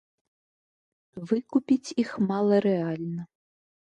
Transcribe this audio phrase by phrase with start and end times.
[1.31, 3.21] Выкупіць іх мала рэальна.